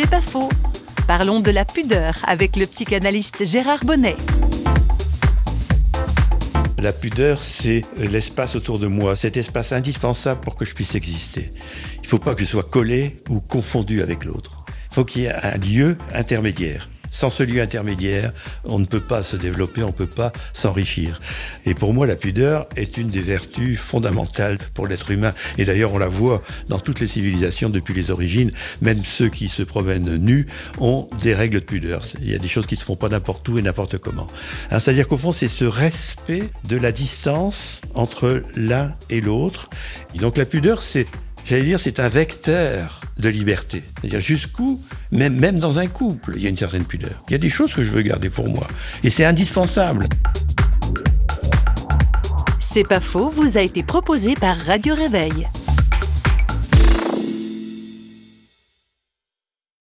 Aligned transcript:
C'est 0.00 0.08
pas 0.08 0.20
faux. 0.20 0.48
Parlons 1.08 1.40
de 1.40 1.50
la 1.50 1.64
pudeur 1.64 2.14
avec 2.24 2.54
le 2.54 2.66
psychanalyste 2.66 3.44
Gérard 3.44 3.84
Bonnet. 3.84 4.14
La 6.78 6.92
pudeur, 6.92 7.42
c'est 7.42 7.82
l'espace 7.96 8.54
autour 8.54 8.78
de 8.78 8.86
moi, 8.86 9.16
cet 9.16 9.36
espace 9.36 9.72
indispensable 9.72 10.40
pour 10.40 10.54
que 10.54 10.64
je 10.64 10.76
puisse 10.76 10.94
exister. 10.94 11.52
Il 11.96 12.02
ne 12.02 12.06
faut 12.06 12.20
pas 12.20 12.36
que 12.36 12.42
je 12.42 12.46
sois 12.46 12.62
collé 12.62 13.16
ou 13.28 13.40
confondu 13.40 14.00
avec 14.00 14.24
l'autre. 14.24 14.64
Il 14.92 14.94
faut 14.94 15.04
qu'il 15.04 15.22
y 15.22 15.24
ait 15.24 15.32
un 15.32 15.56
lieu 15.56 15.98
intermédiaire. 16.14 16.88
Sans 17.10 17.30
ce 17.30 17.42
lieu 17.42 17.60
intermédiaire, 17.60 18.32
on 18.64 18.78
ne 18.78 18.84
peut 18.84 19.00
pas 19.00 19.22
se 19.22 19.36
développer, 19.36 19.82
on 19.82 19.88
ne 19.88 19.92
peut 19.92 20.06
pas 20.06 20.32
s'enrichir. 20.52 21.20
Et 21.66 21.74
pour 21.74 21.94
moi, 21.94 22.06
la 22.06 22.16
pudeur 22.16 22.66
est 22.76 22.96
une 22.96 23.08
des 23.08 23.20
vertus 23.20 23.78
fondamentales 23.78 24.58
pour 24.74 24.86
l'être 24.86 25.10
humain. 25.10 25.32
Et 25.56 25.64
d'ailleurs, 25.64 25.92
on 25.92 25.98
la 25.98 26.08
voit 26.08 26.42
dans 26.68 26.78
toutes 26.78 27.00
les 27.00 27.08
civilisations 27.08 27.70
depuis 27.70 27.94
les 27.94 28.10
origines. 28.10 28.52
Même 28.82 29.04
ceux 29.04 29.28
qui 29.28 29.48
se 29.48 29.62
promènent 29.62 30.16
nus 30.16 30.46
ont 30.78 31.08
des 31.22 31.34
règles 31.34 31.60
de 31.60 31.64
pudeur. 31.64 32.02
Il 32.20 32.30
y 32.30 32.34
a 32.34 32.38
des 32.38 32.48
choses 32.48 32.66
qui 32.66 32.74
ne 32.74 32.80
se 32.80 32.84
font 32.84 32.96
pas 32.96 33.08
n'importe 33.08 33.48
où 33.48 33.58
et 33.58 33.62
n'importe 33.62 33.98
comment. 33.98 34.26
Hein, 34.70 34.80
c'est-à-dire 34.80 35.08
qu'au 35.08 35.16
fond, 35.16 35.32
c'est 35.32 35.48
ce 35.48 35.64
respect 35.64 36.44
de 36.68 36.76
la 36.76 36.92
distance 36.92 37.80
entre 37.94 38.42
l'un 38.56 38.94
et 39.10 39.20
l'autre. 39.20 39.70
Et 40.14 40.18
donc 40.18 40.36
la 40.36 40.46
pudeur, 40.46 40.82
c'est 40.82 41.06
j'allais 41.48 41.62
dire, 41.62 41.80
c'est 41.80 41.98
un 41.98 42.08
vecteur 42.08 43.00
de 43.18 43.28
liberté. 43.28 43.82
C'est-à-dire 44.00 44.20
jusqu'où, 44.20 44.80
même, 45.10 45.58
dans 45.58 45.78
un 45.78 45.86
couple, 45.86 46.34
il 46.36 46.42
y 46.42 46.46
a 46.46 46.50
une 46.50 46.56
certaine 46.56 46.84
pudeur. 46.84 47.24
Il 47.28 47.32
y 47.32 47.34
a 47.34 47.38
des 47.38 47.50
choses 47.50 47.72
que 47.72 47.82
je 47.82 47.90
veux 47.90 48.02
garder 48.02 48.28
pour 48.28 48.48
moi. 48.48 48.66
Et 49.02 49.10
c'est 49.10 49.24
indispensable. 49.24 50.06
C'est 52.60 52.86
pas 52.86 53.00
faux, 53.00 53.30
vous 53.30 53.56
a 53.56 53.62
été 53.62 53.82
proposé 53.82 54.34
par 54.34 54.56
Radio 54.56 54.94
Réveil. 54.94 55.48